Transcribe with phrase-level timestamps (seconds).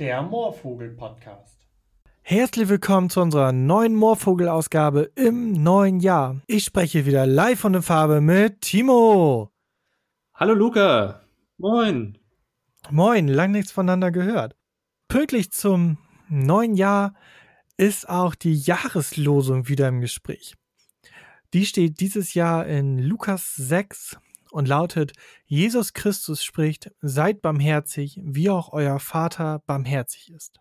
[0.00, 1.68] der Moorvogel-Podcast.
[2.22, 6.40] Herzlich willkommen zu unserer neuen Moorvogel-Ausgabe im neuen Jahr.
[6.46, 9.50] Ich spreche wieder live von der Farbe mit Timo.
[10.32, 11.20] Hallo Luca.
[11.58, 12.16] Moin.
[12.90, 14.56] Moin, lang nichts voneinander gehört.
[15.08, 15.98] Pünktlich zum
[16.30, 17.12] neuen Jahr
[17.76, 20.54] ist auch die Jahreslosung wieder im Gespräch.
[21.52, 24.16] Die steht dieses Jahr in Lukas 6
[24.52, 25.12] und lautet,
[25.46, 30.60] Jesus Christus spricht, seid barmherzig, wie auch euer Vater barmherzig ist.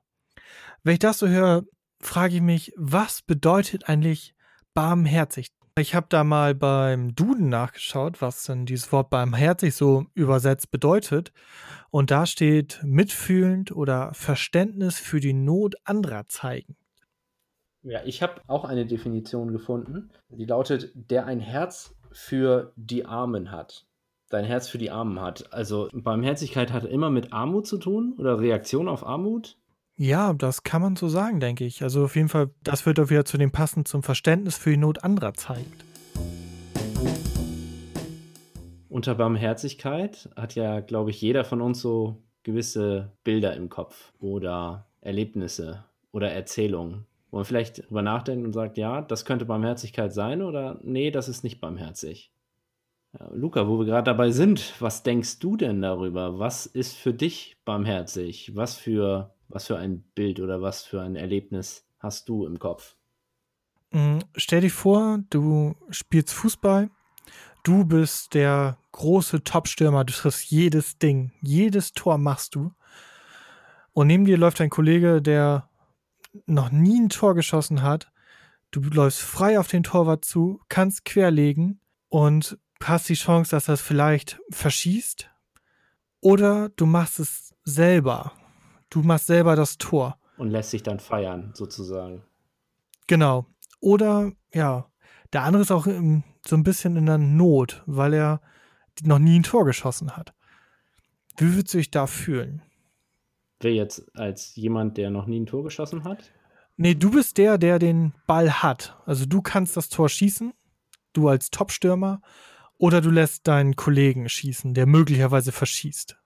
[0.83, 1.63] Wenn ich das so höre,
[1.99, 4.35] frage ich mich, was bedeutet eigentlich
[4.73, 5.51] barmherzig?
[5.77, 11.31] Ich habe da mal beim Duden nachgeschaut, was denn dieses Wort barmherzig so übersetzt bedeutet.
[11.89, 16.75] Und da steht mitfühlend oder Verständnis für die Not anderer zeigen.
[17.81, 23.49] Ja, ich habe auch eine Definition gefunden, die lautet, der ein Herz für die Armen
[23.49, 23.87] hat.
[24.29, 25.51] Dein Herz für die Armen hat.
[25.53, 29.57] Also Barmherzigkeit hat immer mit Armut zu tun oder Reaktion auf Armut?
[29.95, 31.81] Ja, das kann man so sagen, denke ich.
[31.81, 34.77] Also auf jeden Fall, das wird auch wieder zu dem passend zum Verständnis für die
[34.77, 35.85] Not anderer zeigt.
[38.89, 44.87] Unter Barmherzigkeit hat ja, glaube ich, jeder von uns so gewisse Bilder im Kopf oder
[45.01, 50.41] Erlebnisse oder Erzählungen, wo man vielleicht drüber nachdenkt und sagt, ja, das könnte Barmherzigkeit sein
[50.41, 52.31] oder nee, das ist nicht barmherzig.
[53.17, 56.37] Ja, Luca, wo wir gerade dabei sind, was denkst du denn darüber?
[56.37, 58.55] Was ist für dich barmherzig?
[58.55, 62.95] Was für, was für ein Bild oder was für ein Erlebnis hast du im Kopf?
[63.91, 66.91] Mm, stell dir vor, du spielst Fußball,
[67.63, 72.71] du bist der große Top-Stürmer, du triffst jedes Ding, jedes Tor machst du.
[73.93, 75.67] Und neben dir läuft ein Kollege, der
[76.45, 78.11] noch nie ein Tor geschossen hat.
[78.71, 83.75] Du läufst frei auf den Torwart zu, kannst querlegen und hast die Chance, dass er
[83.75, 85.29] es vielleicht verschießt.
[86.21, 88.33] Oder du machst es selber.
[88.89, 90.17] Du machst selber das Tor.
[90.37, 92.23] Und lässt sich dann feiern, sozusagen.
[93.07, 93.45] Genau.
[93.79, 94.89] Oder, ja,
[95.33, 98.41] der andere ist auch im, so ein bisschen in der Not, weil er
[99.03, 100.33] noch nie ein Tor geschossen hat.
[101.37, 102.61] Wie würdest du dich da fühlen?
[103.59, 106.31] Wer jetzt als jemand, der noch nie ein Tor geschossen hat?
[106.77, 108.97] Nee, du bist der, der den Ball hat.
[109.05, 110.53] Also du kannst das Tor schießen,
[111.13, 112.21] du als Topstürmer,
[112.77, 116.17] oder du lässt deinen Kollegen schießen, der möglicherweise verschießt.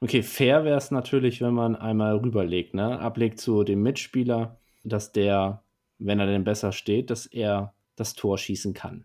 [0.00, 2.98] Okay, fair wäre es natürlich, wenn man einmal rüberlegt, ne?
[2.98, 5.62] Ablegt zu dem Mitspieler, dass der,
[5.98, 9.04] wenn er denn besser steht, dass er das Tor schießen kann.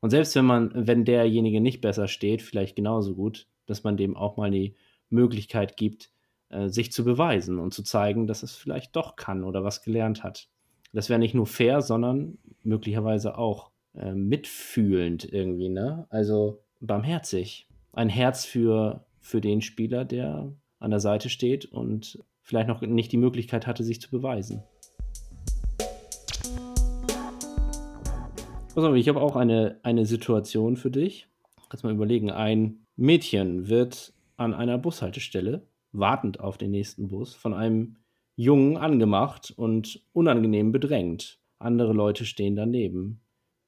[0.00, 4.16] Und selbst wenn man, wenn derjenige nicht besser steht, vielleicht genauso gut, dass man dem
[4.16, 4.74] auch mal die
[5.10, 6.10] Möglichkeit gibt,
[6.50, 10.22] äh, sich zu beweisen und zu zeigen, dass es vielleicht doch kann oder was gelernt
[10.22, 10.48] hat.
[10.92, 16.06] Das wäre nicht nur fair, sondern möglicherweise auch äh, mitfühlend irgendwie, ne?
[16.10, 17.68] Also barmherzig.
[17.92, 23.12] Ein Herz für, für den Spieler, der an der Seite steht und vielleicht noch nicht
[23.12, 24.62] die Möglichkeit hatte, sich zu beweisen.
[28.74, 31.28] Auf, ich habe auch eine, eine Situation für dich.
[31.68, 37.54] Kannst mal überlegen, ein Mädchen wird an einer Bushaltestelle, wartend auf den nächsten Bus, von
[37.54, 37.96] einem
[38.36, 41.40] Jungen angemacht und unangenehm bedrängt.
[41.58, 43.20] Andere Leute stehen daneben.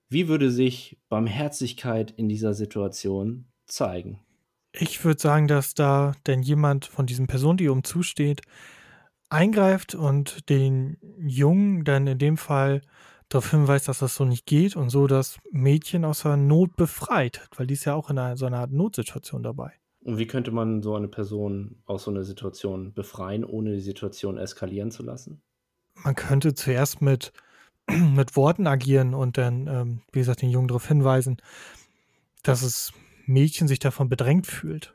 [0.08, 4.20] Wie würde sich Barmherzigkeit in dieser Situation zeigen?
[4.72, 8.42] Ich würde sagen, dass da denn jemand von diesen Personen, die um zusteht,
[9.28, 12.82] eingreift und den Jungen dann in dem Fall
[13.28, 17.48] darauf hinweist, dass das so nicht geht und so das Mädchen aus der Not befreit,
[17.56, 19.72] weil die ist ja auch in einer, so einer Art Notsituation dabei.
[20.04, 24.36] Und wie könnte man so eine Person aus so einer Situation befreien, ohne die Situation
[24.36, 25.42] eskalieren zu lassen?
[26.02, 27.32] Man könnte zuerst mit
[28.14, 31.36] mit Worten agieren und dann, ähm, wie gesagt, den Jungen darauf hinweisen,
[32.42, 32.92] dass das
[33.26, 34.94] Mädchen sich davon bedrängt fühlt.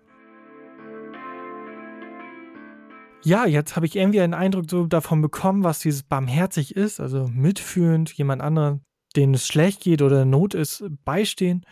[3.23, 7.27] Ja, jetzt habe ich irgendwie einen Eindruck so davon bekommen, was dieses barmherzig ist, also
[7.27, 8.83] mitfühlend, jemand anderen,
[9.15, 11.65] denen es schlecht geht oder Not ist, beistehen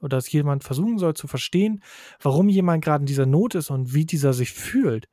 [0.00, 1.82] oder dass jemand versuchen soll zu verstehen,
[2.20, 5.06] warum jemand gerade in dieser Not ist und wie dieser sich fühlt.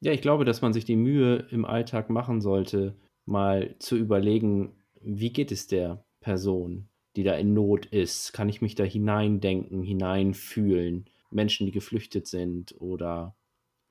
[0.00, 2.96] Ja, ich glaube, dass man sich die Mühe im Alltag machen sollte,
[3.26, 8.32] mal zu überlegen, wie geht es der Person, die da in Not ist?
[8.32, 11.08] Kann ich mich da hineindenken, hineinfühlen?
[11.30, 13.36] Menschen, die geflüchtet sind oder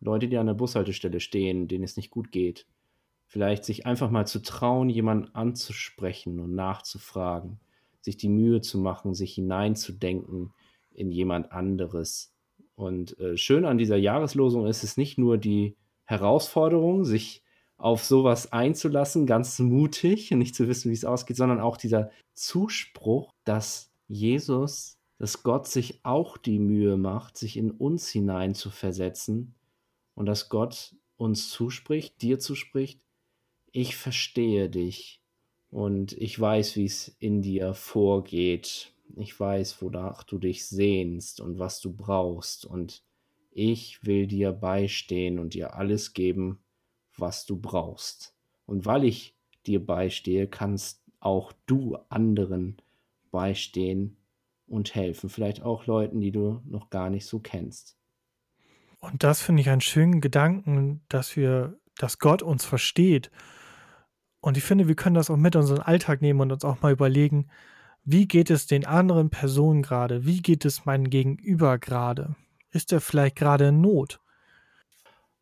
[0.02, 2.68] Leute, die an der Bushaltestelle stehen, denen es nicht gut geht.
[3.28, 7.60] Vielleicht sich einfach mal zu trauen, jemanden anzusprechen und nachzufragen,
[8.02, 10.54] sich die Mühe zu machen, sich hineinzudenken
[10.92, 12.34] in jemand anderes.
[12.76, 15.76] Und äh, schön an dieser Jahreslosung ist es nicht nur die
[16.06, 17.44] Herausforderung, sich
[17.78, 22.12] auf sowas einzulassen, ganz mutig und nicht zu wissen, wie es ausgeht, sondern auch dieser
[22.34, 28.70] Zuspruch, dass Jesus, dass Gott sich auch die Mühe macht, sich in uns hinein zu
[28.70, 29.56] versetzen
[30.14, 33.02] und dass Gott uns zuspricht, dir zuspricht,
[33.72, 35.22] ich verstehe dich
[35.72, 38.94] und ich weiß, wie es in dir vorgeht.
[39.16, 43.04] Ich weiß, wonach du dich sehnst und was du brauchst und
[43.52, 46.60] ich will dir beistehen und dir alles geben,
[47.18, 48.36] was du brauchst.
[48.66, 49.36] Und weil ich
[49.66, 52.78] dir beistehe, kannst auch du anderen
[53.32, 54.18] beistehen
[54.68, 55.30] und helfen.
[55.30, 57.98] Vielleicht auch Leuten, die du noch gar nicht so kennst.
[59.00, 63.32] Und das finde ich einen schönen Gedanken, dass wir, dass Gott uns versteht.
[64.42, 66.82] Und ich finde, wir können das auch mit in unseren Alltag nehmen und uns auch
[66.82, 67.50] mal überlegen,
[68.06, 70.26] wie geht es den anderen Personen gerade?
[70.26, 72.36] Wie geht es meinem Gegenüber gerade?
[72.72, 74.20] Ist er vielleicht gerade in Not?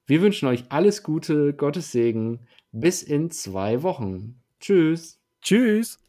[0.06, 2.48] Wir wünschen euch alles Gute, Gottes Segen.
[2.72, 4.42] Bis in zwei Wochen.
[4.60, 5.20] Tschüss.
[5.42, 6.00] Tschüss.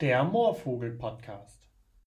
[0.00, 1.61] Der Moorvogel Podcast.